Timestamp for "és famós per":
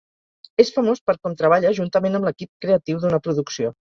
0.63-1.15